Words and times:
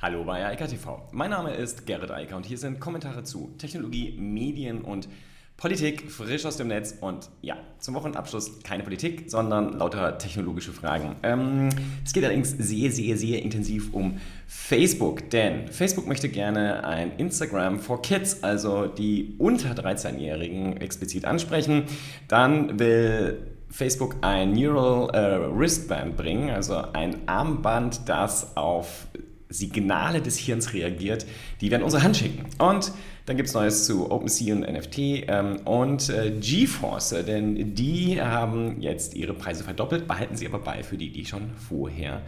Hallo 0.00 0.22
bei 0.22 0.46
Eika 0.46 0.68
TV. 0.68 1.08
Mein 1.10 1.30
Name 1.30 1.54
ist 1.54 1.84
Gerrit 1.84 2.12
Eiker 2.12 2.36
und 2.36 2.46
hier 2.46 2.56
sind 2.56 2.78
Kommentare 2.78 3.24
zu 3.24 3.52
Technologie, 3.58 4.16
Medien 4.16 4.82
und 4.82 5.08
Politik 5.56 6.08
frisch 6.08 6.46
aus 6.46 6.56
dem 6.56 6.68
Netz. 6.68 6.94
Und 7.00 7.28
ja, 7.42 7.56
zum 7.80 7.96
Wochenabschluss 7.96 8.62
keine 8.62 8.84
Politik, 8.84 9.24
sondern 9.28 9.72
lauter 9.72 10.16
technologische 10.16 10.70
Fragen. 10.70 11.16
Ähm, 11.24 11.70
es 12.04 12.12
geht 12.12 12.22
allerdings 12.22 12.50
sehr, 12.50 12.92
sehr, 12.92 13.16
sehr 13.16 13.42
intensiv 13.42 13.92
um 13.92 14.20
Facebook, 14.46 15.30
denn 15.30 15.66
Facebook 15.66 16.06
möchte 16.06 16.28
gerne 16.28 16.86
ein 16.86 17.16
Instagram 17.16 17.80
for 17.80 18.00
Kids, 18.00 18.44
also 18.44 18.86
die 18.86 19.34
unter 19.38 19.70
13-Jährigen 19.70 20.76
explizit 20.76 21.24
ansprechen. 21.24 21.86
Dann 22.28 22.78
will 22.78 23.48
Facebook 23.68 24.14
ein 24.20 24.52
Neural 24.52 25.10
äh, 25.12 25.58
Wristband 25.58 26.16
bringen, 26.16 26.50
also 26.50 26.76
ein 26.92 27.26
Armband, 27.26 28.08
das 28.08 28.56
auf 28.56 29.08
Signale 29.48 30.20
des 30.20 30.36
Hirns 30.38 30.72
reagiert, 30.72 31.26
die 31.60 31.70
wir 31.70 31.78
an 31.78 31.84
unsere 31.84 32.02
Hand 32.02 32.16
schicken. 32.16 32.44
Und 32.58 32.92
dann 33.26 33.36
gibt 33.36 33.48
es 33.48 33.54
Neues 33.54 33.86
zu 33.86 34.10
OpenSea 34.10 34.54
und 34.54 34.60
NFT 34.60 34.98
ähm, 34.98 35.56
und 35.64 36.08
äh, 36.08 36.32
GeForce, 36.40 37.24
denn 37.26 37.74
die 37.74 38.20
haben 38.20 38.80
jetzt 38.80 39.14
ihre 39.14 39.34
Preise 39.34 39.64
verdoppelt, 39.64 40.08
behalten 40.08 40.36
sie 40.36 40.46
aber 40.46 40.58
bei 40.58 40.82
für 40.82 40.96
die, 40.96 41.10
die 41.10 41.24
schon 41.24 41.50
vorher 41.68 42.22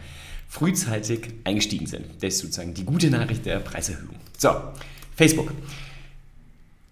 frühzeitig 0.47 1.29
eingestiegen 1.43 1.87
sind. 1.87 2.05
Das 2.21 2.35
ist 2.35 2.39
sozusagen 2.39 2.73
die 2.73 2.85
gute 2.85 3.09
Nachricht 3.09 3.45
der 3.45 3.59
Preiserhöhung. 3.59 4.15
So, 4.37 4.49
Facebook. 5.15 5.53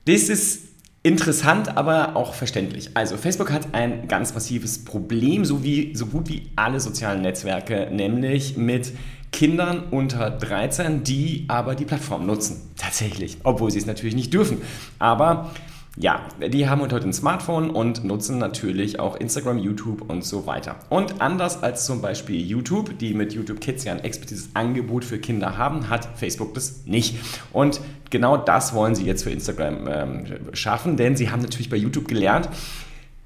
Das 0.05 0.29
ist 0.29 0.69
Interessant, 1.01 1.77
aber 1.77 2.17
auch 2.17 2.33
verständlich. 2.33 2.89
Also 2.93 3.15
Facebook 3.15 3.51
hat 3.51 3.73
ein 3.73 4.09
ganz 4.09 4.33
massives 4.33 4.83
Problem, 4.83 5.45
so 5.45 5.63
wie 5.63 5.95
so 5.95 6.07
gut 6.07 6.27
wie 6.27 6.51
alle 6.57 6.81
sozialen 6.81 7.21
Netzwerke, 7.21 7.87
nämlich 7.89 8.57
mit 8.57 8.91
Kindern 9.31 9.83
unter 9.91 10.29
13, 10.29 11.03
die 11.03 11.45
aber 11.47 11.75
die 11.75 11.85
Plattform 11.85 12.25
nutzen. 12.25 12.61
Tatsächlich, 12.77 13.37
obwohl 13.43 13.71
sie 13.71 13.79
es 13.79 13.85
natürlich 13.85 14.15
nicht 14.15 14.33
dürfen. 14.33 14.61
Aber 14.97 15.51
ja, 15.97 16.21
die 16.39 16.69
haben 16.69 16.81
heute 16.81 16.97
ein 16.97 17.13
Smartphone 17.13 17.71
und 17.71 18.05
nutzen 18.05 18.37
natürlich 18.37 18.99
auch 18.99 19.17
Instagram, 19.17 19.57
YouTube 19.57 20.09
und 20.09 20.23
so 20.23 20.45
weiter. 20.45 20.77
Und 20.89 21.19
anders 21.19 21.61
als 21.61 21.85
zum 21.85 22.01
Beispiel 22.01 22.39
YouTube, 22.39 22.97
die 22.97 23.13
mit 23.13 23.33
YouTube 23.33 23.59
Kids 23.59 23.83
ja 23.83 23.91
ein 23.91 23.99
explizites 23.99 24.49
Angebot 24.53 25.03
für 25.03 25.19
Kinder 25.19 25.57
haben, 25.57 25.89
hat 25.89 26.07
Facebook 26.15 26.53
das 26.53 26.85
nicht. 26.85 27.17
Und 27.51 27.81
genau 28.09 28.37
das 28.37 28.73
wollen 28.73 28.95
sie 28.95 29.03
jetzt 29.03 29.23
für 29.23 29.31
Instagram 29.31 29.89
ähm, 29.91 30.25
schaffen, 30.53 30.95
denn 30.95 31.17
sie 31.17 31.31
haben 31.31 31.41
natürlich 31.41 31.69
bei 31.69 31.77
YouTube 31.77 32.07
gelernt, 32.07 32.49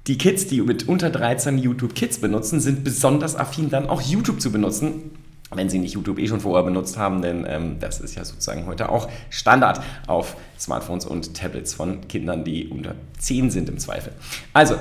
die 0.06 0.18
Kids, 0.18 0.48
die 0.48 0.60
mit 0.60 0.88
unter 0.88 1.10
13 1.10 1.56
YouTube 1.58 1.94
Kids 1.94 2.18
benutzen, 2.18 2.60
sind 2.60 2.84
besonders 2.84 3.36
affin, 3.36 3.70
dann 3.70 3.88
auch 3.88 4.02
YouTube 4.02 4.40
zu 4.40 4.52
benutzen 4.52 5.12
wenn 5.56 5.68
Sie 5.68 5.78
nicht 5.78 5.94
YouTube 5.94 6.18
eh 6.18 6.28
schon 6.28 6.40
vorher 6.40 6.64
benutzt 6.64 6.96
haben, 6.96 7.22
denn 7.22 7.46
ähm, 7.48 7.78
das 7.80 8.00
ist 8.00 8.14
ja 8.14 8.24
sozusagen 8.24 8.66
heute 8.66 8.88
auch 8.88 9.08
Standard 9.30 9.80
auf 10.06 10.36
Smartphones 10.58 11.06
und 11.06 11.34
Tablets 11.34 11.74
von 11.74 12.06
Kindern, 12.08 12.44
die 12.44 12.68
unter 12.68 12.94
10 13.18 13.50
sind 13.50 13.68
im 13.68 13.78
Zweifel. 13.78 14.12
Also, 14.52 14.76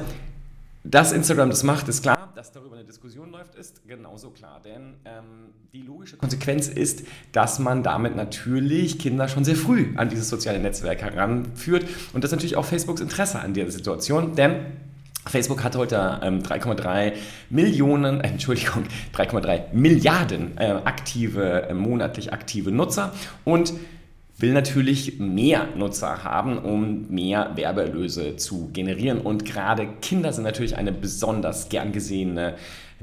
dass 0.83 1.13
Instagram 1.13 1.49
das 1.49 1.63
macht, 1.63 1.87
ist 1.87 2.01
klar. 2.01 2.31
Dass 2.35 2.51
darüber 2.51 2.75
eine 2.75 2.83
Diskussion 2.83 3.31
läuft, 3.31 3.55
ist 3.55 3.87
genauso 3.87 4.31
klar. 4.31 4.59
Denn 4.65 4.95
ähm, 5.05 5.53
die 5.71 5.81
logische 5.81 6.17
Konsequenz 6.17 6.67
ist, 6.67 7.03
dass 7.31 7.59
man 7.59 7.83
damit 7.83 8.17
natürlich 8.17 8.99
Kinder 8.99 9.29
schon 9.29 9.45
sehr 9.45 9.55
früh 9.55 9.93
an 9.95 10.09
dieses 10.09 10.27
soziale 10.27 10.59
Netzwerk 10.59 11.01
heranführt. 11.01 11.85
Und 12.11 12.23
das 12.23 12.31
ist 12.31 12.35
natürlich 12.35 12.57
auch 12.57 12.65
Facebooks 12.65 12.99
Interesse 12.99 13.39
an 13.39 13.53
dieser 13.53 13.71
Situation, 13.71 14.35
denn 14.35 14.65
Facebook 15.25 15.63
hat 15.63 15.75
heute 15.75 16.19
ähm, 16.21 16.39
3,3 16.39 17.13
Millionen, 17.49 18.21
äh, 18.21 18.27
Entschuldigung, 18.27 18.83
3,3 19.15 19.73
Milliarden 19.73 20.57
äh, 20.57 20.75
aktive, 20.83 21.69
äh, 21.69 21.73
monatlich 21.73 22.33
aktive 22.33 22.71
Nutzer 22.71 23.13
und 23.43 23.73
will 24.37 24.53
natürlich 24.53 25.19
mehr 25.19 25.67
Nutzer 25.75 26.23
haben, 26.23 26.57
um 26.57 27.07
mehr 27.09 27.51
Werbeerlöse 27.55 28.35
zu 28.35 28.69
generieren. 28.73 29.21
Und 29.21 29.45
gerade 29.45 29.87
Kinder 30.01 30.33
sind 30.33 30.43
natürlich 30.43 30.75
eine 30.75 30.91
besonders 30.91 31.69
gern 31.69 31.91
gesehene 31.91 32.55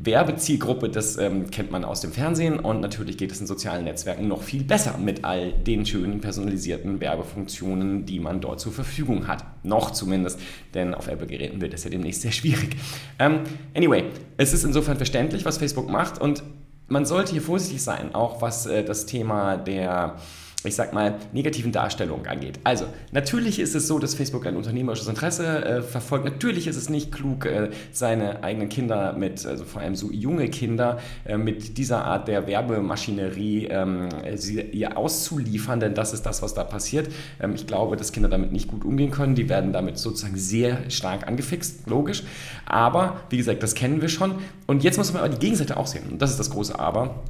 Werbezielgruppe, 0.03 0.89
das 0.89 1.19
ähm, 1.19 1.51
kennt 1.51 1.71
man 1.71 1.85
aus 1.85 2.01
dem 2.01 2.11
Fernsehen 2.11 2.59
und 2.59 2.81
natürlich 2.81 3.19
geht 3.19 3.33
es 3.33 3.41
in 3.41 3.47
sozialen 3.47 3.85
Netzwerken 3.85 4.29
noch 4.29 4.43
viel 4.43 4.65
besser 4.65 4.97
mit 4.97 5.25
all 5.25 5.53
den 5.53 5.85
schönen 5.85 6.23
personalisierten 6.23 7.01
Werbefunktionen, 7.01 8.07
die 8.07 8.19
man 8.19 8.41
dort 8.41 8.61
zur 8.61 8.73
Verfügung 8.73 9.29
hat. 9.29 9.45
Noch 9.63 9.91
zumindest, 9.91 10.41
denn 10.73 10.95
auf 10.95 11.07
Apple-Geräten 11.07 11.61
wird 11.61 11.75
es 11.75 11.85
ja 11.85 11.91
demnächst 11.91 12.23
sehr 12.23 12.33
schwierig. 12.33 12.77
Ähm, 13.19 13.41
anyway, 13.77 14.05
es 14.39 14.55
ist 14.55 14.65
insofern 14.65 14.97
verständlich, 14.97 15.45
was 15.45 15.59
Facebook 15.59 15.91
macht 15.91 16.19
und 16.19 16.43
man 16.89 17.05
sollte 17.05 17.33
hier 17.33 17.43
vorsichtig 17.43 17.83
sein, 17.83 18.15
auch 18.15 18.41
was 18.41 18.65
äh, 18.67 18.83
das 18.83 19.05
Thema 19.05 19.59
der 19.59 20.17
ich 20.65 20.75
sag 20.75 20.93
mal, 20.93 21.17
negativen 21.33 21.73
Darstellungen 21.73 22.27
angeht. 22.27 22.61
Also, 22.65 22.87
natürlich 23.13 23.59
ist 23.59 23.75
es 23.75 23.87
so, 23.87 23.99
dass 23.99 24.15
Facebook 24.15 24.47
ein 24.47 24.57
unternehmerisches 24.57 25.09
Interesse 25.09 25.65
äh, 25.65 25.83
verfolgt. 25.83 26.25
Natürlich 26.25 26.67
ist 26.67 26.77
es 26.77 26.91
nicht 26.91 27.13
klug, 27.13 27.47
äh, 27.47 27.71
seine 27.93 28.43
eigenen 28.45 28.69
Kinder 28.69 29.15
mit, 29.15 29.47
also 29.47 29.65
vor 29.65 29.81
allem 29.81 29.95
so 29.95 30.11
junge 30.11 30.49
Kinder, 30.49 30.99
äh, 31.25 31.39
mit 31.39 31.79
dieser 31.79 32.05
Art 32.05 32.29
der 32.29 32.47
Werbemaschinerie 32.47 33.67
ähm, 33.67 34.09
sie, 34.35 34.61
ihr 34.61 34.99
auszuliefern, 34.99 35.81
denn 35.81 35.95
das 35.95 36.13
ist 36.13 36.27
das, 36.27 36.43
was 36.43 36.55
da 36.55 36.65
passiert. 36.65 37.09
Ähm, 37.41 37.55
ich 37.55 37.67
glaube, 37.67 37.97
dass 37.97 38.13
Kinder 38.13 38.29
damit 38.29 38.53
nicht 38.53 38.69
gut 38.69 38.85
umgehen 38.85 39.11
können. 39.11 39.35
Die 39.35 39.49
werden 39.49 39.73
damit 39.73 39.99
sozusagen 39.99 40.37
sehr 40.37 40.91
stark 40.91 41.27
angefixt, 41.27 41.87
logisch. 41.87 42.23
Aber, 42.67 43.21
wie 43.31 43.39
gesagt, 43.39 43.63
das 43.63 43.75
kennen 43.75 44.03
wir 44.03 44.09
schon. 44.09 44.35
Und 44.67 44.85
jetzt 44.85 44.99
muss 44.99 45.13
man 45.13 45.23
aber 45.23 45.31
die 45.31 45.39
Gegenseite 45.39 45.77
auch 45.77 45.87
sehen. 45.87 46.05
Und 46.11 46.21
das 46.21 46.31
ist 46.31 46.39
das 46.39 46.51
große 46.51 46.79
Aber. 46.79 47.23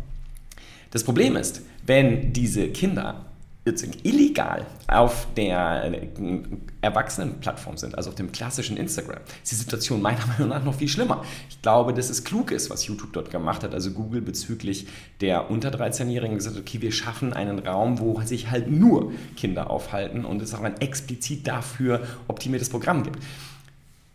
Das 0.91 1.05
Problem 1.05 1.37
ist, 1.37 1.63
wenn 1.87 2.33
diese 2.33 2.69
Kinder 2.69 3.27
illegal 4.03 4.67
auf 4.89 5.29
der 5.37 5.93
äh, 5.93 6.09
Erwachsenenplattform 6.81 7.77
sind, 7.77 7.97
also 7.97 8.11
auf 8.11 8.17
dem 8.17 8.33
klassischen 8.33 8.77
Instagram, 8.77 9.21
ist 9.43 9.53
die 9.53 9.57
Situation 9.57 10.03
meiner 10.03 10.27
Meinung 10.39 10.49
nach 10.49 10.65
noch 10.65 10.75
viel 10.75 10.89
schlimmer. 10.89 11.25
Ich 11.49 11.61
glaube, 11.63 11.95
dass 11.95 12.11
es 12.11 12.25
klug 12.25 12.51
ist, 12.51 12.71
was 12.71 12.87
YouTube 12.87 13.13
dort 13.13 13.31
gemacht 13.31 13.63
hat, 13.63 13.75
also 13.75 13.93
Google 13.93 14.23
bezüglich 14.23 14.87
der 15.21 15.51
unter 15.51 15.71
13-Jährigen 15.71 16.37
gesagt, 16.37 16.57
okay, 16.57 16.81
wir 16.81 16.91
schaffen 16.91 17.33
einen 17.33 17.61
Raum, 17.61 18.01
wo 18.01 18.21
sich 18.23 18.51
halt 18.51 18.71
nur 18.71 19.13
Kinder 19.37 19.71
aufhalten 19.71 20.25
und 20.25 20.43
es 20.43 20.55
auch 20.55 20.63
ein 20.63 20.81
explizit 20.81 21.47
dafür 21.47 22.03
optimiertes 22.29 22.71
Programm 22.71 23.03
gibt. 23.05 23.21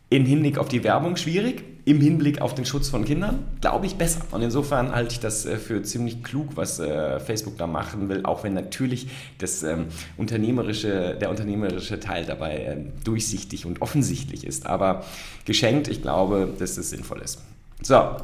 Im 0.09 0.25
Hinblick 0.25 0.57
auf 0.57 0.67
die 0.67 0.83
Werbung 0.83 1.15
schwierig, 1.15 1.63
im 1.85 2.01
Hinblick 2.01 2.41
auf 2.41 2.55
den 2.55 2.65
Schutz 2.65 2.89
von 2.89 3.05
Kindern, 3.05 3.45
glaube 3.61 3.85
ich, 3.85 3.95
besser. 3.95 4.21
Und 4.31 4.41
insofern 4.41 4.93
halte 4.93 5.13
ich 5.13 5.19
das 5.19 5.45
äh, 5.45 5.57
für 5.57 5.83
ziemlich 5.83 6.23
klug, 6.23 6.49
was 6.55 6.79
äh, 6.79 7.19
Facebook 7.19 7.57
da 7.57 7.67
machen 7.67 8.09
will, 8.09 8.25
auch 8.25 8.43
wenn 8.43 8.55
natürlich 8.55 9.07
das, 9.37 9.61
ähm, 9.61 9.85
unternehmerische, 10.17 11.15
der 11.19 11.29
unternehmerische 11.29 11.99
Teil 11.99 12.25
dabei 12.25 12.57
äh, 12.57 12.77
durchsichtig 13.03 13.67
und 13.67 13.83
offensichtlich 13.83 14.45
ist. 14.45 14.65
Aber 14.65 15.05
geschenkt, 15.45 15.87
ich 15.87 16.01
glaube, 16.01 16.49
dass 16.57 16.77
es 16.77 16.89
sinnvoll 16.89 17.21
ist. 17.21 17.41
So, 17.83 18.17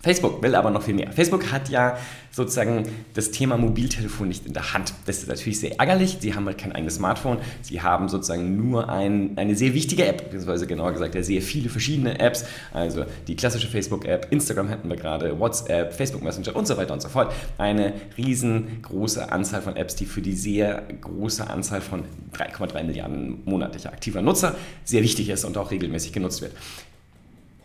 Facebook 0.00 0.42
will 0.42 0.54
aber 0.54 0.70
noch 0.70 0.82
viel 0.82 0.94
mehr. 0.94 1.10
Facebook 1.10 1.50
hat 1.50 1.68
ja 1.68 1.96
sozusagen 2.30 2.86
das 3.14 3.30
Thema 3.30 3.56
Mobiltelefon 3.56 4.28
nicht 4.28 4.46
in 4.46 4.52
der 4.52 4.74
Hand. 4.74 4.92
Das 5.06 5.18
ist 5.18 5.28
natürlich 5.28 5.58
sehr 5.58 5.80
ärgerlich. 5.80 6.18
Sie 6.20 6.34
haben 6.34 6.46
halt 6.46 6.58
kein 6.58 6.72
eigenes 6.72 6.96
Smartphone. 6.96 7.38
Sie 7.62 7.80
haben 7.80 8.08
sozusagen 8.08 8.56
nur 8.56 8.90
ein, 8.90 9.32
eine 9.36 9.56
sehr 9.56 9.72
wichtige 9.72 10.06
App, 10.06 10.24
beziehungsweise 10.24 10.66
genauer 10.66 10.92
gesagt, 10.92 11.16
sehr 11.24 11.40
viele 11.40 11.70
verschiedene 11.70 12.20
Apps. 12.20 12.44
Also 12.72 13.06
die 13.26 13.36
klassische 13.36 13.68
Facebook-App, 13.68 14.28
Instagram 14.30 14.68
hatten 14.68 14.88
wir 14.88 14.96
gerade, 14.96 15.40
WhatsApp, 15.40 15.94
Facebook 15.94 16.22
Messenger 16.22 16.54
und 16.54 16.68
so 16.68 16.76
weiter 16.76 16.92
und 16.92 17.00
so 17.00 17.08
fort. 17.08 17.32
Eine 17.56 17.94
riesengroße 18.18 19.32
Anzahl 19.32 19.62
von 19.62 19.76
Apps, 19.76 19.96
die 19.96 20.04
für 20.04 20.20
die 20.20 20.34
sehr 20.34 20.82
große 21.00 21.48
Anzahl 21.48 21.80
von 21.80 22.04
3,3 22.36 22.84
Milliarden 22.84 23.42
monatlicher 23.46 23.92
aktiver 23.92 24.20
Nutzer 24.20 24.56
sehr 24.84 25.02
wichtig 25.02 25.30
ist 25.30 25.44
und 25.44 25.56
auch 25.56 25.70
regelmäßig 25.70 26.12
genutzt 26.12 26.42
wird. 26.42 26.52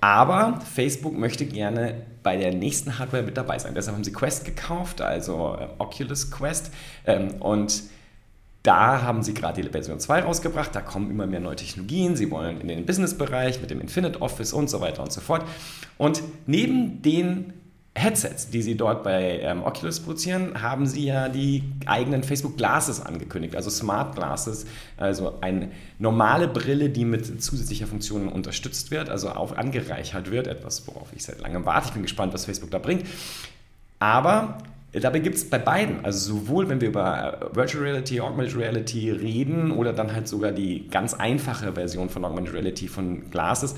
Aber 0.02 0.60
Facebook 0.74 1.16
möchte 1.16 1.46
gerne 1.46 1.94
bei 2.24 2.36
der 2.36 2.54
nächsten 2.54 2.98
Hardware 2.98 3.22
mit 3.22 3.38
dabei 3.38 3.60
sein. 3.60 3.76
Deshalb 3.76 3.96
haben 3.96 4.04
sie 4.04 4.12
Quest 4.12 4.46
gekauft, 4.46 5.00
also 5.00 5.56
äh, 5.60 5.68
Oculus 5.78 6.32
Quest. 6.32 6.72
Ähm, 7.06 7.36
und 7.40 7.84
da 8.64 9.04
haben 9.04 9.22
sie 9.22 9.34
gerade 9.34 9.62
die 9.62 9.70
Version 9.70 10.00
2 10.00 10.22
rausgebracht. 10.22 10.76
Da 10.76 10.82
kommen 10.82 11.12
immer 11.12 11.28
mehr 11.28 11.40
neue 11.40 11.56
Technologien. 11.56 12.16
Sie 12.16 12.30
wollen 12.32 12.62
in 12.62 12.68
den 12.68 12.86
Business-Bereich 12.86 13.62
mit 13.62 13.70
dem 13.70 13.80
Infinite 13.80 14.22
Office 14.22 14.54
und 14.54 14.70
so 14.70 14.82
weiter 14.82 15.04
und 15.04 15.12
so 15.12 15.22
fort. 15.22 15.44
Und 16.00 16.24
neben 16.48 17.02
den 17.04 17.54
Headsets, 17.94 18.50
die 18.50 18.62
sie 18.62 18.78
dort 18.78 19.04
bei 19.04 19.40
ähm, 19.42 19.64
Oculus 19.64 20.00
produzieren, 20.00 20.62
haben 20.62 20.86
sie 20.86 21.06
ja 21.06 21.28
die 21.28 21.64
eigenen 21.86 22.24
Facebook 22.24 22.56
Glasses 22.56 23.02
angekündigt, 23.02 23.56
also 23.56 23.70
Smart 23.70 24.16
Glasses, 24.16 24.66
also 24.96 25.40
eine 25.42 25.72
normale 26.00 26.48
Brille, 26.48 26.90
die 26.90 27.04
mit 27.04 27.44
zusätzlicher 27.44 27.88
Funktionen 27.88 28.30
unterstützt 28.30 28.92
wird, 28.92 29.10
also 29.10 29.30
auch 29.30 29.58
angereichert 29.58 30.32
wird, 30.32 30.48
etwas, 30.48 30.88
worauf 30.88 31.10
ich 31.14 31.24
seit 31.24 31.42
langem 31.42 31.66
warte. 31.66 31.88
Ich 31.88 31.94
bin 31.94 32.02
gespannt, 32.04 32.34
was 32.34 32.46
Facebook 32.46 32.72
da 32.72 32.80
bringt. 32.80 33.06
Aber 34.00 34.58
Dabei 34.94 35.20
gibt 35.20 35.38
es 35.38 35.50
bei 35.50 35.58
beiden, 35.58 36.04
also 36.04 36.36
sowohl 36.36 36.68
wenn 36.68 36.82
wir 36.82 36.90
über 36.90 37.40
äh, 37.42 37.56
Virtual 37.56 37.82
Reality, 37.82 38.20
Augmented 38.20 38.58
Reality 38.58 39.10
reden 39.10 39.72
oder 39.72 39.94
dann 39.94 40.14
halt 40.14 40.28
sogar 40.28 40.52
die 40.52 40.90
ganz 40.90 41.14
einfache 41.14 41.72
Version 41.74 42.10
von 42.10 42.26
Augmented 42.26 42.54
Reality 42.54 42.90
von 42.90 43.30
Glasses, 43.32 43.76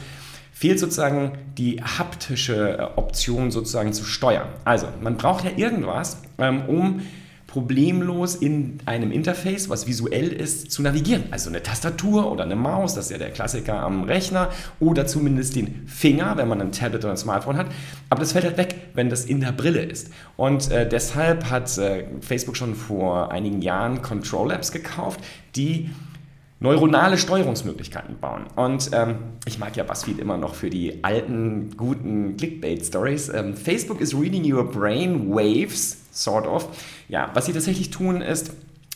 fehlt 0.53 0.79
sozusagen 0.79 1.33
die 1.57 1.81
haptische 1.81 2.77
äh, 2.77 2.81
Option 2.95 3.51
sozusagen 3.51 3.91
zu 3.91 4.05
steuern. 4.05 4.47
Also 4.63 4.87
man 5.01 5.17
braucht 5.17 5.43
ja 5.43 5.51
irgendwas, 5.55 6.21
ähm, 6.37 6.61
um 6.67 7.01
problemlos 7.47 8.33
in 8.33 8.79
einem 8.85 9.11
Interface, 9.11 9.69
was 9.69 9.85
visuell 9.85 10.29
ist, 10.29 10.71
zu 10.71 10.81
navigieren. 10.81 11.25
Also 11.29 11.49
eine 11.49 11.61
Tastatur 11.61 12.31
oder 12.31 12.45
eine 12.45 12.55
Maus, 12.55 12.95
das 12.95 13.05
ist 13.05 13.11
ja 13.11 13.19
der 13.19 13.29
Klassiker 13.29 13.79
am 13.79 14.05
Rechner, 14.05 14.49
oder 14.79 15.05
zumindest 15.05 15.55
den 15.55 15.85
Finger, 15.85 16.35
wenn 16.37 16.47
man 16.47 16.61
ein 16.61 16.71
Tablet 16.71 17.03
oder 17.03 17.13
ein 17.13 17.17
Smartphone 17.17 17.57
hat. 17.57 17.67
Aber 18.09 18.21
das 18.21 18.31
fällt 18.31 18.45
halt 18.45 18.57
weg, 18.57 18.75
wenn 18.95 19.09
das 19.11 19.25
in 19.25 19.39
der 19.39 19.51
Brille 19.51 19.83
ist. 19.83 20.09
Und 20.35 20.71
äh, 20.71 20.89
deshalb 20.89 21.51
hat 21.51 21.77
äh, 21.77 22.05
Facebook 22.21 22.57
schon 22.57 22.73
vor 22.73 23.31
einigen 23.31 23.61
Jahren 23.61 24.01
Control 24.01 24.49
Apps 24.49 24.71
gekauft, 24.71 25.19
die 25.55 25.91
neuronale 26.63 27.17
Steuerungsmöglichkeiten 27.17 28.17
bauen. 28.19 28.45
Und 28.55 28.89
ähm, 28.93 29.17
ich 29.45 29.59
mag 29.59 29.75
ja 29.75 29.83
BuzzFeed 29.83 30.17
immer 30.17 30.37
noch 30.37 30.55
für 30.55 30.69
die 30.69 31.03
alten, 31.03 31.75
guten 31.77 32.37
Clickbait-Stories. 32.37 33.29
Ähm, 33.29 33.53
Facebook 33.53 34.01
is 34.01 34.17
reading 34.19 34.51
your 34.51 34.63
brain 34.71 35.29
waves, 35.29 35.97
sort 36.11 36.47
of. 36.47 36.69
Ja, 37.09 37.29
was 37.33 37.45
sie 37.45 37.53
tatsächlich 37.53 37.91
tun 37.91 38.21
ist, 38.21 38.53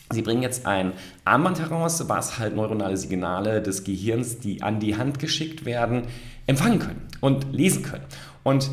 Sie 0.10 0.22
bringen 0.22 0.42
jetzt 0.42 0.66
ein 0.66 0.94
Armband 1.26 1.60
heraus, 1.60 2.08
was 2.08 2.40
halt 2.40 2.56
neuronale 2.56 2.96
Signale 2.96 3.62
des 3.62 3.84
Gehirns, 3.84 4.40
die 4.40 4.64
an 4.64 4.80
die 4.80 4.96
Hand 4.96 5.20
geschickt 5.20 5.66
werden, 5.66 6.04
empfangen 6.46 6.80
können 6.80 7.02
und 7.20 7.54
lesen 7.54 7.84
können. 7.84 8.06
Und 8.44 8.72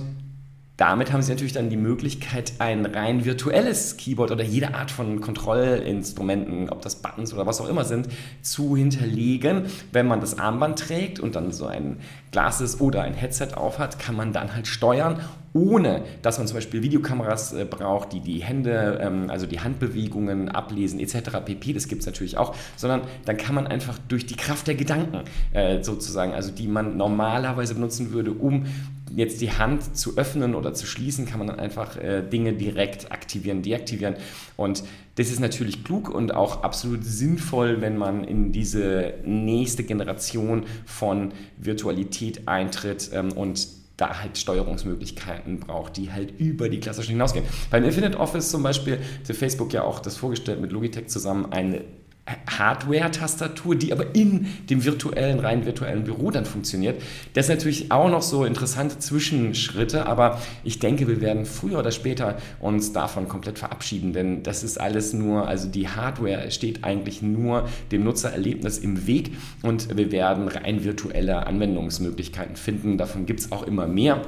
damit 0.77 1.13
haben 1.13 1.23
Sie 1.23 1.31
natürlich 1.31 1.53
dann 1.53 1.71
die 1.71 1.77
Möglichkeit, 1.77 2.55
ein 2.59 2.85
rein 2.85 3.25
virtuelles 3.25 3.97
Keyboard 3.97 4.33
oder 4.33 4.43
jede 4.43 4.75
Art 4.75 4.91
von 4.91 5.21
Kontrollinstrumenten, 5.21 6.69
ob 6.69 6.83
das 6.83 6.97
Buttons 6.97 7.33
oder 7.33 7.47
was 7.47 7.61
auch 7.61 7.69
immer 7.69 7.85
sind, 7.85 8.09
zu 8.43 8.77
hinterlegen. 8.77 9.67
Wenn 9.93 10.09
man 10.09 10.21
das 10.21 10.37
Armband 10.37 10.81
trägt 10.81 11.21
und 11.21 11.37
dann 11.37 11.53
so 11.53 11.67
ein 11.67 11.99
Glasses 12.33 12.81
oder 12.81 13.03
ein 13.03 13.15
Headset 13.15 13.55
aufhat, 13.55 14.01
kann 14.01 14.17
man 14.17 14.33
dann 14.33 14.53
halt 14.53 14.67
steuern, 14.67 15.21
ohne 15.53 16.03
dass 16.23 16.39
man 16.39 16.49
zum 16.49 16.57
Beispiel 16.57 16.83
Videokameras 16.83 17.53
äh, 17.53 17.65
braucht, 17.65 18.13
die 18.13 18.19
die 18.19 18.43
Hände, 18.43 18.99
ähm, 19.01 19.31
also 19.31 19.47
die 19.47 19.61
Handbewegungen 19.61 20.49
ablesen 20.49 20.99
etc. 20.99 21.39
pp. 21.45 21.73
Das 21.73 21.87
gibt 21.87 22.01
es 22.01 22.07
natürlich 22.07 22.37
auch, 22.37 22.57
sondern 22.75 23.03
dann 23.25 23.37
kann 23.37 23.55
man 23.55 23.69
einfach 23.69 23.97
durch 24.09 24.27
die 24.27 24.35
Kraft 24.35 24.67
der 24.67 24.75
Gedanken 24.75 25.21
äh, 25.53 25.81
sozusagen, 25.85 26.33
also 26.33 26.51
die 26.51 26.67
man 26.67 26.97
normalerweise 26.97 27.75
benutzen 27.75 28.13
würde, 28.13 28.33
um 28.33 28.67
jetzt 29.17 29.41
die 29.41 29.53
Hand 29.53 29.97
zu 29.97 30.17
öffnen 30.17 30.55
oder 30.55 30.75
zu 30.75 30.87
schließen, 30.87 31.27
kann 31.27 31.39
man 31.39 31.49
dann 31.49 31.61
einfach 31.61 31.97
äh, 31.97 32.23
Dinge 32.23 32.53
direkt 32.53 33.13
aktivieren, 33.13 33.63
deaktivieren. 33.63 34.17
Und 34.57 34.85
das 35.17 35.31
ist 35.31 35.41
natürlich 35.41 35.85
klug 35.85 36.09
und 36.09 36.35
auch 36.35 36.63
absolut 36.63 37.05
sinnvoll, 37.05 37.81
wenn 37.81 37.97
man 37.97 38.25
in 38.25 38.53
diese 38.53 39.15
nächste 39.25 39.85
Generation 39.85 40.65
von 40.85 41.33
Virtualität 41.57 42.49
eintritt 42.49 43.11
ähm, 43.13 43.33
und 43.33 43.69
da 43.97 44.21
halt 44.21 44.37
Steuerungsmöglichkeiten 44.39 45.61
braucht, 45.61 45.97
die 45.97 46.11
halt 46.11 46.39
über 46.41 46.69
die 46.69 46.81
klassischen 46.81 47.13
hinausgehen. 47.13 47.45
Beim 47.71 47.85
Infinite 47.85 48.19
Office 48.19 48.51
zum 48.51 48.63
Beispiel 48.63 48.99
hat 48.99 49.37
Facebook 49.37 49.73
ja 49.73 49.85
auch 49.85 50.01
das 50.01 50.17
vorgestellt 50.17 50.61
mit 50.61 50.73
Logitech 50.73 51.07
zusammen 51.07 51.53
eine 51.53 51.85
Hardware-Tastatur, 52.27 53.75
die 53.77 53.93
aber 53.93 54.15
in 54.15 54.47
dem 54.71 54.85
virtuellen, 54.85 55.41
rein 55.41 55.67
virtuellen 55.67 56.05
Büro 56.05 56.31
dann 56.31 56.47
funktioniert. 56.47 57.03
Das 57.35 57.47
sind 57.47 57.57
natürlich 57.57 57.93
auch 57.93 58.09
noch 58.09 58.23
so 58.23 58.45
interessante 58.45 58.99
Zwischenschritte, 58.99 60.07
aber 60.07 60.41
ich 60.63 60.79
denke, 60.79 61.07
wir 61.07 61.21
werden 61.21 61.45
früher 61.45 61.79
oder 61.79 61.91
später 61.91 62.39
uns 62.61 62.93
davon 62.93 63.29
komplett 63.29 63.59
verabschieden, 63.59 64.13
denn 64.13 64.43
das 64.43 64.65
ist 64.65 64.81
alles 64.81 65.13
nur, 65.13 65.47
also 65.47 65.69
die 65.69 65.89
Hardware 65.89 66.51
steht 66.51 66.83
eigentlich 66.83 67.21
nur 67.21 67.69
dem 67.93 68.05
Nutzererlebnis 68.05 68.79
im 68.79 69.07
Weg 69.07 69.33
und 69.63 69.95
wir 69.95 70.11
werden 70.11 70.49
rein 70.49 70.83
virtuelle 70.83 71.47
Anwendungsmöglichkeiten 71.47 72.57
finden. 72.57 72.97
Davon 72.97 73.27
gibt 73.27 73.41
es 73.41 73.53
auch 73.53 73.65
immer 73.65 73.87
mehr 73.87 74.23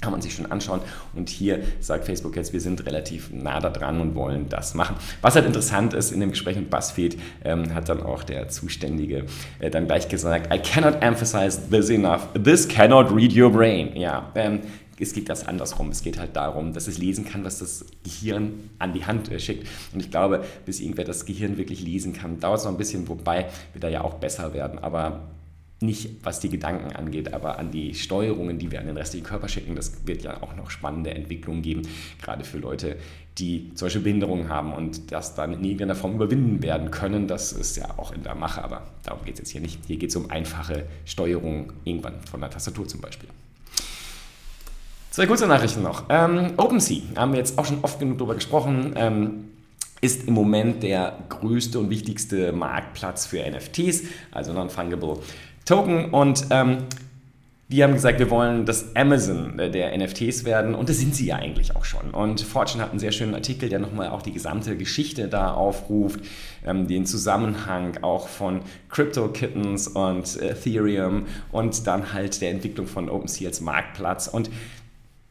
kann 0.00 0.12
man 0.12 0.22
sich 0.22 0.34
schon 0.34 0.50
anschauen. 0.50 0.80
Und 1.14 1.28
hier 1.28 1.60
sagt 1.80 2.06
Facebook 2.06 2.36
jetzt, 2.36 2.52
wir 2.52 2.60
sind 2.60 2.84
relativ 2.86 3.30
nah 3.32 3.60
da 3.60 3.70
dran 3.70 4.00
und 4.00 4.14
wollen 4.14 4.48
das 4.48 4.74
machen. 4.74 4.96
Was 5.20 5.34
halt 5.34 5.46
interessant 5.46 5.94
ist, 5.94 6.12
in 6.12 6.20
dem 6.20 6.30
Gespräch 6.30 6.56
mit 6.56 6.70
BuzzFeed 6.70 7.18
ähm, 7.44 7.74
hat 7.74 7.88
dann 7.88 8.02
auch 8.02 8.22
der 8.22 8.48
Zuständige 8.48 9.26
äh, 9.58 9.70
dann 9.70 9.86
gleich 9.86 10.08
gesagt, 10.08 10.52
I 10.52 10.58
cannot 10.58 11.02
emphasize 11.02 11.60
this 11.70 11.90
enough. 11.90 12.28
This 12.42 12.66
cannot 12.66 13.14
read 13.14 13.36
your 13.36 13.50
brain. 13.50 13.94
Ja, 13.96 14.30
ähm, 14.34 14.60
es 14.98 15.14
geht 15.14 15.28
das 15.28 15.48
andersrum. 15.48 15.88
Es 15.90 16.02
geht 16.02 16.18
halt 16.18 16.36
darum, 16.36 16.72
dass 16.72 16.86
es 16.86 16.98
lesen 16.98 17.24
kann, 17.24 17.44
was 17.44 17.58
das 17.58 17.86
Gehirn 18.04 18.70
an 18.78 18.92
die 18.92 19.04
Hand 19.04 19.30
äh, 19.30 19.38
schickt. 19.38 19.66
Und 19.92 20.00
ich 20.00 20.10
glaube, 20.10 20.44
bis 20.66 20.80
irgendwer 20.80 21.04
das 21.04 21.24
Gehirn 21.24 21.56
wirklich 21.56 21.82
lesen 21.82 22.12
kann, 22.12 22.38
dauert 22.38 22.58
es 22.58 22.64
noch 22.64 22.72
ein 22.72 22.78
bisschen, 22.78 23.08
wobei 23.08 23.46
wir 23.72 23.80
da 23.80 23.88
ja 23.88 24.02
auch 24.02 24.14
besser 24.14 24.52
werden. 24.54 24.78
Aber 24.78 25.20
nicht 25.80 26.24
was 26.24 26.40
die 26.40 26.50
Gedanken 26.50 26.94
angeht, 26.94 27.32
aber 27.32 27.58
an 27.58 27.70
die 27.70 27.94
Steuerungen, 27.94 28.58
die 28.58 28.70
wir 28.70 28.80
an 28.80 28.86
den 28.86 28.96
restlichen 28.96 29.24
Körper 29.24 29.48
schicken. 29.48 29.74
Das 29.74 30.06
wird 30.06 30.22
ja 30.22 30.42
auch 30.42 30.54
noch 30.54 30.70
spannende 30.70 31.14
Entwicklungen 31.14 31.62
geben, 31.62 31.82
gerade 32.20 32.44
für 32.44 32.58
Leute, 32.58 32.96
die 33.38 33.72
Beispiel 33.80 34.02
Behinderungen 34.02 34.50
haben 34.50 34.72
und 34.72 35.12
das 35.12 35.34
dann 35.34 35.54
in 35.54 35.64
irgendeiner 35.64 35.94
Form 35.94 36.14
überwinden 36.14 36.62
werden 36.62 36.90
können. 36.90 37.26
Das 37.26 37.52
ist 37.52 37.76
ja 37.76 37.94
auch 37.96 38.12
in 38.12 38.22
der 38.22 38.34
Mache, 38.34 38.62
aber 38.62 38.82
darum 39.04 39.24
geht 39.24 39.34
es 39.34 39.40
jetzt 39.40 39.50
hier 39.50 39.60
nicht. 39.62 39.78
Hier 39.86 39.96
geht 39.96 40.10
es 40.10 40.16
um 40.16 40.30
einfache 40.30 40.84
Steuerung 41.06 41.72
irgendwann 41.84 42.20
von 42.30 42.40
der 42.40 42.50
Tastatur 42.50 42.86
zum 42.86 43.00
Beispiel. 43.00 43.28
Zwei 45.10 45.26
kurze 45.26 45.46
Nachrichten 45.46 45.82
noch. 45.82 46.04
Ähm, 46.08 46.52
OpenSea 46.56 47.02
haben 47.16 47.32
wir 47.32 47.38
jetzt 47.38 47.58
auch 47.58 47.64
schon 47.64 47.82
oft 47.82 47.98
genug 47.98 48.18
darüber 48.18 48.34
gesprochen. 48.34 48.92
Ähm, 48.96 49.44
ist 50.00 50.26
im 50.26 50.34
Moment 50.34 50.82
der 50.82 51.18
größte 51.28 51.78
und 51.78 51.90
wichtigste 51.90 52.52
Marktplatz 52.52 53.26
für 53.26 53.38
NFTs, 53.38 54.04
also 54.30 54.52
Non-Fungible 54.52 55.18
Token 55.70 56.06
und 56.06 56.46
ähm, 56.50 56.78
die 57.68 57.84
haben 57.84 57.92
gesagt, 57.92 58.18
wir 58.18 58.28
wollen 58.28 58.66
das 58.66 58.96
Amazon 58.96 59.56
der 59.56 59.96
NFTs 59.96 60.44
werden 60.44 60.74
und 60.74 60.88
das 60.88 60.98
sind 60.98 61.14
sie 61.14 61.26
ja 61.26 61.36
eigentlich 61.36 61.76
auch 61.76 61.84
schon. 61.84 62.10
Und 62.10 62.40
Fortune 62.40 62.82
hat 62.82 62.90
einen 62.90 62.98
sehr 62.98 63.12
schönen 63.12 63.36
Artikel, 63.36 63.68
der 63.68 63.78
nochmal 63.78 64.08
auch 64.08 64.22
die 64.22 64.32
gesamte 64.32 64.76
Geschichte 64.76 65.28
da 65.28 65.54
aufruft, 65.54 66.18
ähm, 66.66 66.88
den 66.88 67.06
Zusammenhang 67.06 68.02
auch 68.02 68.26
von 68.26 68.62
Crypto 68.88 69.28
Kittens 69.28 69.86
und 69.86 70.42
Ethereum 70.42 71.26
und 71.52 71.86
dann 71.86 72.12
halt 72.12 72.40
der 72.40 72.50
Entwicklung 72.50 72.88
von 72.88 73.08
OpenSea 73.08 73.46
als 73.46 73.60
Marktplatz 73.60 74.26
und 74.26 74.50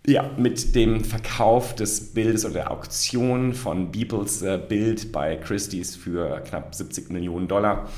ja, 0.08 0.30
mit 0.38 0.74
dem 0.74 1.04
Verkauf 1.04 1.76
des 1.76 2.14
Bildes 2.14 2.46
oder 2.46 2.54
der 2.54 2.72
Auktion 2.72 3.54
von 3.54 3.92
Beeples 3.92 4.42
äh, 4.42 4.58
Bild 4.58 5.12
bei 5.12 5.36
Christie's 5.36 5.98
für 5.98 6.40
knapp 6.40 6.74
70 6.74 7.10
Millionen 7.10 7.50
Dollar 7.50 7.90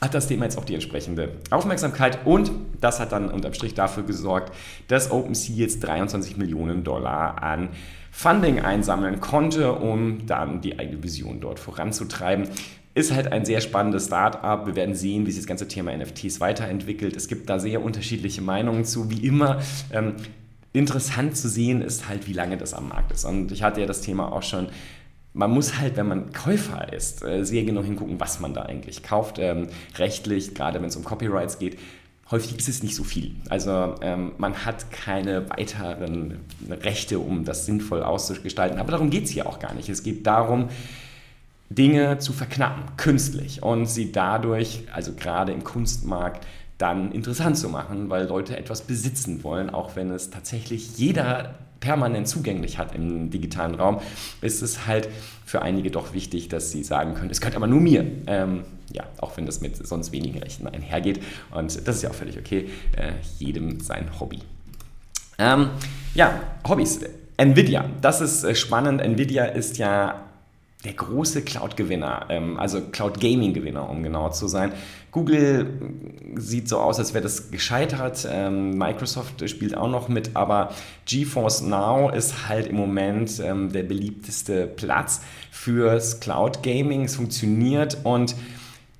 hat 0.00 0.14
das 0.14 0.28
Thema 0.28 0.44
jetzt 0.44 0.58
auch 0.58 0.64
die 0.64 0.74
entsprechende 0.74 1.32
Aufmerksamkeit 1.50 2.24
und 2.24 2.52
das 2.80 3.00
hat 3.00 3.12
dann 3.12 3.30
unterm 3.30 3.52
Strich 3.52 3.74
dafür 3.74 4.04
gesorgt, 4.04 4.54
dass 4.86 5.10
OpenSea 5.10 5.56
jetzt 5.56 5.80
23 5.80 6.36
Millionen 6.36 6.84
Dollar 6.84 7.42
an 7.42 7.70
Funding 8.10 8.60
einsammeln 8.60 9.20
konnte, 9.20 9.72
um 9.72 10.26
dann 10.26 10.60
die 10.60 10.78
eigene 10.78 11.02
Vision 11.02 11.40
dort 11.40 11.58
voranzutreiben. 11.58 12.48
Ist 12.94 13.14
halt 13.14 13.30
ein 13.32 13.44
sehr 13.44 13.60
spannendes 13.60 14.06
Start-up. 14.06 14.66
Wir 14.66 14.74
werden 14.74 14.94
sehen, 14.94 15.26
wie 15.26 15.30
sich 15.30 15.40
das 15.40 15.46
ganze 15.46 15.68
Thema 15.68 15.96
NFTs 15.96 16.40
weiterentwickelt. 16.40 17.14
Es 17.16 17.28
gibt 17.28 17.48
da 17.48 17.58
sehr 17.58 17.82
unterschiedliche 17.82 18.42
Meinungen 18.42 18.84
zu, 18.84 19.10
wie 19.10 19.24
immer. 19.24 19.60
Ähm, 19.92 20.14
interessant 20.72 21.36
zu 21.36 21.48
sehen 21.48 21.80
ist 21.80 22.08
halt, 22.08 22.26
wie 22.26 22.32
lange 22.32 22.56
das 22.56 22.74
am 22.74 22.88
Markt 22.88 23.12
ist. 23.12 23.24
Und 23.24 23.52
ich 23.52 23.62
hatte 23.62 23.80
ja 23.80 23.86
das 23.86 24.00
Thema 24.00 24.32
auch 24.32 24.42
schon 24.42 24.68
man 25.34 25.50
muss 25.50 25.78
halt, 25.78 25.96
wenn 25.96 26.08
man 26.08 26.32
Käufer 26.32 26.92
ist, 26.92 27.22
äh, 27.22 27.44
sehr 27.44 27.64
genau 27.64 27.82
hingucken, 27.82 28.18
was 28.18 28.40
man 28.40 28.54
da 28.54 28.62
eigentlich 28.62 29.02
kauft. 29.02 29.38
Ähm, 29.38 29.68
rechtlich, 29.96 30.54
gerade 30.54 30.80
wenn 30.80 30.88
es 30.88 30.96
um 30.96 31.04
Copyrights 31.04 31.58
geht, 31.58 31.78
häufig 32.30 32.58
ist 32.58 32.68
es 32.68 32.82
nicht 32.82 32.94
so 32.94 33.04
viel. 33.04 33.32
Also 33.48 33.94
ähm, 34.00 34.32
man 34.38 34.64
hat 34.64 34.90
keine 34.90 35.48
weiteren 35.50 36.40
Rechte, 36.68 37.18
um 37.18 37.44
das 37.44 37.66
sinnvoll 37.66 38.02
auszugestalten. 38.02 38.78
Aber 38.78 38.90
darum 38.90 39.10
geht 39.10 39.24
es 39.24 39.30
hier 39.30 39.46
auch 39.46 39.58
gar 39.58 39.74
nicht. 39.74 39.88
Es 39.88 40.02
geht 40.02 40.26
darum, 40.26 40.68
Dinge 41.70 42.18
zu 42.18 42.32
verknappen, 42.32 42.96
künstlich, 42.96 43.62
und 43.62 43.86
sie 43.86 44.10
dadurch, 44.10 44.84
also 44.92 45.12
gerade 45.12 45.52
im 45.52 45.64
Kunstmarkt, 45.64 46.46
dann 46.78 47.12
interessant 47.12 47.58
zu 47.58 47.68
machen, 47.68 48.08
weil 48.08 48.26
Leute 48.26 48.56
etwas 48.56 48.82
besitzen 48.82 49.42
wollen, 49.42 49.68
auch 49.68 49.96
wenn 49.96 50.10
es 50.10 50.30
tatsächlich 50.30 50.96
jeder 50.96 51.56
permanent 51.80 52.28
zugänglich 52.28 52.78
hat 52.78 52.94
im 52.94 53.30
digitalen 53.30 53.74
Raum, 53.74 54.00
ist 54.40 54.62
es 54.62 54.86
halt 54.86 55.08
für 55.44 55.62
einige 55.62 55.90
doch 55.90 56.12
wichtig, 56.12 56.48
dass 56.48 56.70
sie 56.70 56.82
sagen 56.82 57.14
können, 57.14 57.30
es 57.30 57.40
gehört 57.40 57.56
aber 57.56 57.66
nur 57.66 57.80
mir. 57.80 58.04
Ähm, 58.26 58.64
ja, 58.92 59.04
auch 59.18 59.36
wenn 59.36 59.46
das 59.46 59.60
mit 59.60 59.76
sonst 59.86 60.12
wenigen 60.12 60.38
Rechten 60.38 60.66
einhergeht. 60.66 61.20
Und 61.50 61.86
das 61.86 61.96
ist 61.96 62.02
ja 62.02 62.10
auch 62.10 62.14
völlig 62.14 62.38
okay. 62.38 62.68
Äh, 62.96 63.12
jedem 63.38 63.80
sein 63.80 64.08
Hobby. 64.18 64.40
Ähm, 65.38 65.70
ja, 66.14 66.40
Hobbys. 66.66 67.00
Nvidia, 67.36 67.88
das 68.00 68.20
ist 68.20 68.44
äh, 68.44 68.54
spannend. 68.54 69.00
Nvidia 69.00 69.44
ist 69.44 69.78
ja 69.78 70.27
der 70.84 70.92
große 70.92 71.42
Cloud-Gewinner, 71.42 72.26
ähm, 72.28 72.58
also 72.58 72.80
Cloud-Gaming-Gewinner, 72.80 73.88
um 73.90 74.02
genauer 74.02 74.30
zu 74.30 74.46
sein. 74.46 74.72
Google 75.10 75.66
sieht 76.36 76.68
so 76.68 76.78
aus, 76.78 77.00
als 77.00 77.14
wäre 77.14 77.22
das 77.22 77.50
gescheitert. 77.50 78.28
Ähm, 78.30 78.78
Microsoft 78.78 79.48
spielt 79.50 79.76
auch 79.76 79.88
noch 79.88 80.08
mit, 80.08 80.36
aber 80.36 80.70
GeForce 81.06 81.62
Now 81.62 82.10
ist 82.10 82.48
halt 82.48 82.68
im 82.68 82.76
Moment 82.76 83.40
ähm, 83.40 83.72
der 83.72 83.82
beliebteste 83.82 84.68
Platz 84.68 85.20
fürs 85.50 86.20
Cloud-Gaming. 86.20 87.04
Es 87.04 87.16
funktioniert 87.16 87.98
und 88.04 88.36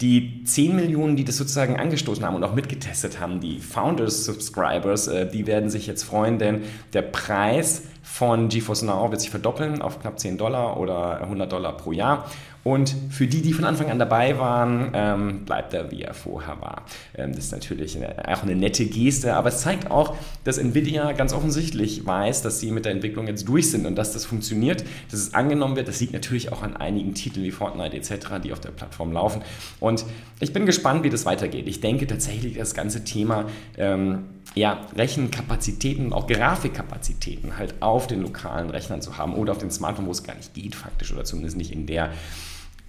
die 0.00 0.44
10 0.44 0.76
Millionen, 0.76 1.16
die 1.16 1.24
das 1.24 1.36
sozusagen 1.36 1.76
angestoßen 1.76 2.24
haben 2.24 2.36
und 2.36 2.44
auch 2.44 2.54
mitgetestet 2.54 3.18
haben, 3.18 3.40
die 3.40 3.58
Founders 3.58 4.24
Subscribers, 4.24 5.08
äh, 5.08 5.28
die 5.28 5.46
werden 5.46 5.70
sich 5.70 5.86
jetzt 5.86 6.04
freuen, 6.04 6.38
denn 6.38 6.62
der 6.92 7.02
Preis 7.02 7.82
von 8.02 8.48
GeForce 8.48 8.82
Now 8.82 9.10
wird 9.10 9.20
sich 9.20 9.30
verdoppeln 9.30 9.82
auf 9.82 10.00
knapp 10.00 10.18
10 10.18 10.38
Dollar 10.38 10.78
oder 10.78 11.20
100 11.20 11.50
Dollar 11.50 11.76
pro 11.76 11.92
Jahr. 11.92 12.30
Und 12.68 12.94
für 13.08 13.26
die, 13.26 13.40
die 13.40 13.54
von 13.54 13.64
Anfang 13.64 13.90
an 13.90 13.98
dabei 13.98 14.38
waren, 14.38 14.90
ähm, 14.92 15.46
bleibt 15.46 15.72
er, 15.72 15.90
wie 15.90 16.02
er 16.02 16.12
vorher 16.12 16.60
war. 16.60 16.84
Ähm, 17.16 17.34
das 17.34 17.46
ist 17.46 17.52
natürlich 17.52 17.96
eine, 17.96 18.28
auch 18.28 18.42
eine 18.42 18.54
nette 18.54 18.84
Geste, 18.84 19.32
aber 19.36 19.48
es 19.48 19.62
zeigt 19.62 19.90
auch, 19.90 20.14
dass 20.44 20.58
Nvidia 20.58 21.12
ganz 21.12 21.32
offensichtlich 21.32 22.04
weiß, 22.04 22.42
dass 22.42 22.60
sie 22.60 22.70
mit 22.70 22.84
der 22.84 22.92
Entwicklung 22.92 23.26
jetzt 23.26 23.48
durch 23.48 23.70
sind 23.70 23.86
und 23.86 23.96
dass 23.96 24.12
das 24.12 24.26
funktioniert, 24.26 24.84
dass 25.10 25.18
es 25.18 25.32
angenommen 25.32 25.76
wird. 25.76 25.88
Das 25.88 25.98
liegt 26.00 26.12
natürlich 26.12 26.52
auch 26.52 26.62
an 26.62 26.76
einigen 26.76 27.14
Titeln 27.14 27.42
wie 27.46 27.52
Fortnite 27.52 27.96
etc., 27.96 28.34
die 28.44 28.52
auf 28.52 28.60
der 28.60 28.72
Plattform 28.72 29.12
laufen. 29.12 29.40
Und 29.80 30.04
ich 30.38 30.52
bin 30.52 30.66
gespannt, 30.66 31.04
wie 31.04 31.10
das 31.10 31.24
weitergeht. 31.24 31.68
Ich 31.68 31.80
denke 31.80 32.06
tatsächlich, 32.06 32.58
das 32.58 32.74
ganze 32.74 33.02
Thema 33.02 33.46
ähm, 33.78 34.26
ja, 34.54 34.86
Rechenkapazitäten 34.94 36.12
auch 36.12 36.26
Grafikkapazitäten 36.26 37.56
halt 37.56 37.76
auf 37.80 38.08
den 38.08 38.20
lokalen 38.20 38.68
Rechnern 38.68 39.00
zu 39.00 39.16
haben 39.16 39.32
oder 39.34 39.52
auf 39.52 39.58
den 39.58 39.70
Smartphone, 39.70 40.06
wo 40.06 40.10
es 40.10 40.22
gar 40.22 40.34
nicht 40.34 40.52
geht 40.52 40.74
faktisch 40.74 41.14
oder 41.14 41.24
zumindest 41.24 41.56
nicht 41.56 41.72
in 41.72 41.86
der 41.86 42.10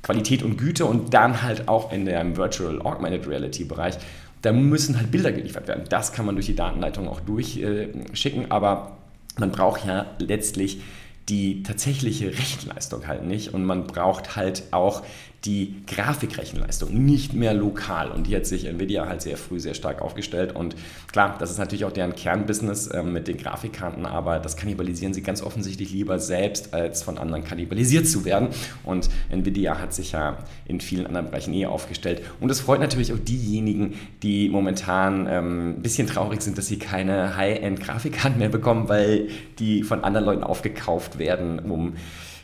Qualität 0.01 0.44
und 0.44 0.58
Güte 0.58 0.86
und 0.86 1.13
dann 1.13 1.41
halt 1.41 1.68
auch 1.68 1.91
in 1.91 2.06
dem 2.06 2.38
Virtual 2.38 2.82
Augmented 2.82 3.27
Reality 3.27 3.65
Bereich, 3.65 3.98
da 4.41 4.53
müssen 4.53 4.98
halt 4.98 5.12
Bilder 5.12 5.32
geliefert 5.32 5.68
werden. 5.68 5.84
Das 5.89 6.13
kann 6.13 6.25
man 6.25 6.36
durch 6.36 6.46
die 6.46 6.56
Datenleitung 6.56 7.08
auch 7.08 7.20
durchschicken, 7.20 8.51
aber 8.51 8.98
man 9.38 9.51
braucht 9.51 9.86
ja 9.86 10.06
letztlich 10.20 10.82
die 11.27 11.63
tatsächliche 11.63 12.27
Rechenleistung 12.27 13.08
halt 13.08 13.24
nicht 13.24 13.53
und 13.53 13.65
man 13.65 13.86
braucht 13.86 14.36
halt 14.36 14.63
auch 14.72 15.03
die 15.46 15.75
Grafikrechenleistung 15.88 16.93
nicht 17.05 17.34
mehr 17.34 17.53
lokal. 17.53 18.12
Und 18.12 18.27
hier 18.27 18.38
hat 18.38 18.46
sich 18.46 18.65
Nvidia 18.65 19.08
halt 19.08 19.22
sehr 19.22 19.38
früh 19.38 19.60
sehr 19.60 19.74
stark 19.74 20.01
aufgestellt. 20.01 20.53
Und 20.53 20.75
klar, 21.12 21.38
das 21.39 21.50
ist 21.50 21.58
natürlich 21.58 21.86
auch 21.86 21.93
deren 21.93 22.13
Kernbusiness 22.13 22.88
äh, 22.88 23.03
mit 23.03 23.27
den 23.27 23.38
Grafikkarten, 23.38 24.05
aber 24.05 24.39
das 24.39 24.58
kannibalisieren 24.58 25.13
sie 25.13 25.22
ganz 25.22 25.41
offensichtlich 25.41 25.91
lieber 25.91 26.19
selbst, 26.19 26.74
als 26.74 27.03
von 27.03 27.17
anderen 27.17 27.43
kannibalisiert 27.43 28.08
zu 28.08 28.25
werden. 28.25 28.50
Und 28.84 29.10
Nvidia 29.29 29.79
hat 29.79 29.93
sich 29.93 30.12
ja 30.12 30.39
in 30.65 30.81
vielen 30.81 31.08
anderen 31.08 31.27
Bereichen 31.27 31.53
eh 31.53 31.65
aufgestellt. 31.65 32.22
Und 32.41 32.51
es 32.51 32.60
freut 32.60 32.81
natürlich 32.81 33.13
auch 33.13 33.19
diejenigen, 33.19 33.96
die 34.24 34.50
momentan 34.50 35.25
ähm, 35.29 35.69
ein 35.69 35.81
bisschen 35.81 36.08
traurig 36.08 36.41
sind, 36.41 36.58
dass 36.58 36.67
sie 36.67 36.79
keine 36.79 37.38
High-End-Grafikkarten 37.38 38.39
mehr 38.39 38.50
bekommen, 38.50 38.89
weil 38.89 39.29
die 39.60 39.84
von 39.84 40.03
anderen 40.03 40.25
Leuten 40.25 40.43
aufgekauft 40.43 41.17
werden, 41.17 41.60
um 41.60 41.93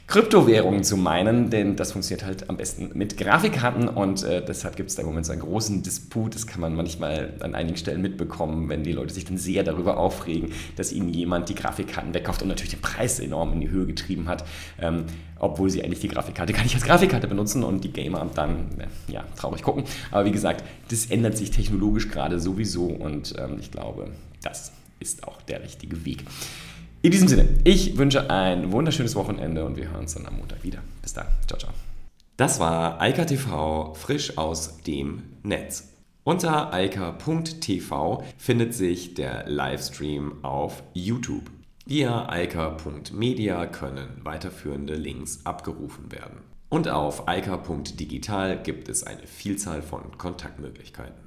Kryptowährungen 0.08 0.84
zu 0.84 0.98
meinen, 0.98 1.50
denn 1.50 1.76
das 1.76 1.94
funktioniert 1.94 2.26
halt 2.28 2.50
am 2.50 2.58
besten 2.58 2.92
mit 2.94 3.18
Grafikkarten 3.18 3.90
und 3.90 4.24
äh, 4.24 4.46
deshalb 4.46 4.76
gibt 4.76 4.92
es 4.92 4.96
da 4.96 5.02
im 5.02 5.08
Moment 5.08 5.26
so 5.26 5.32
einen 5.32 5.42
großen 5.42 5.82
Disput. 5.82 6.36
Das 6.36 6.46
kann 6.46 6.62
man 6.62 6.76
manchmal 6.76 7.34
an 7.40 7.56
einigen 7.56 7.76
Stellen 7.76 8.04
mitbekommen, 8.04 8.70
wenn 8.70 8.84
die 8.84 8.92
Leute 8.92 9.12
sich 9.12 9.26
dann 9.26 9.40
sehr 9.40 9.64
darüber 9.64 9.98
aufregen, 9.98 10.52
dass 10.76 10.92
ihnen 10.92 11.10
jemand 11.10 11.50
die 11.50 11.56
Grafikkarten 11.56 12.14
wegkauft 12.14 12.44
und 12.44 12.50
natürlich 12.50 12.72
den 12.72 12.82
Preis 12.82 13.20
enorm 13.20 13.54
in 13.54 13.62
die 13.62 13.70
Höhe 13.70 13.88
getrieben 13.88 14.28
hat, 14.28 14.46
ähm, 14.80 15.06
obwohl 15.40 15.72
sie 15.72 15.84
eigentlich 15.84 16.02
die 16.02 16.08
Grafikkarte 16.08 16.54
gar 16.54 16.62
nicht 16.62 16.76
als 16.76 16.86
Grafikkarte 16.86 17.28
benutzen 17.28 17.64
und 17.64 17.84
die 17.84 17.92
Gamer 17.92 18.30
dann 18.36 18.68
äh, 18.78 19.12
ja, 19.12 19.24
traurig 19.36 19.64
gucken. 19.64 19.86
Aber 20.12 20.26
wie 20.26 20.32
gesagt, 20.32 20.64
das 20.90 21.08
ändert 21.08 21.36
sich 21.36 21.50
technologisch 21.50 22.10
gerade 22.10 22.40
sowieso 22.40 22.86
und 22.86 23.34
ähm, 23.40 23.58
ich 23.60 23.72
glaube, 23.72 24.12
das 24.44 24.72
ist 25.00 25.28
auch 25.28 25.42
der 25.42 25.64
richtige 25.64 26.06
Weg. 26.06 26.26
In 27.06 27.12
diesem 27.12 27.28
Sinne, 27.28 27.48
ich 27.64 28.00
wünsche 28.00 28.32
ein 28.32 28.72
wunderschönes 28.72 29.16
Wochenende 29.16 29.64
und 29.64 29.78
wir 29.78 29.92
hören 29.92 30.00
uns 30.00 30.16
dann 30.16 30.26
am 30.26 30.38
Montag 30.40 30.64
wieder. 30.64 30.80
Bis 31.04 31.14
dann. 31.14 31.28
Ciao, 31.46 31.60
ciao. 31.60 31.72
Das 32.36 32.60
war 32.60 33.00
Eika 33.00 33.26
TV 33.26 33.94
frisch 33.94 34.40
aus 34.40 34.82
dem 34.82 35.22
Netz. 35.44 35.94
Unter 36.24 36.74
eika.tv 36.74 38.24
findet 38.40 38.74
sich 38.74 39.14
der 39.14 39.48
Livestream 39.48 40.44
auf 40.44 40.82
YouTube. 40.96 41.52
Via 41.86 42.28
eika.media 42.28 43.68
können 43.68 44.22
weiterführende 44.24 44.96
Links 44.96 45.42
abgerufen 45.44 46.12
werden. 46.12 46.40
Und 46.70 46.90
auf 46.90 47.28
eika.digital 47.28 48.64
gibt 48.64 48.90
es 48.90 49.04
eine 49.04 49.28
Vielzahl 49.28 49.84
von 49.84 50.18
Kontaktmöglichkeiten. 50.18 51.25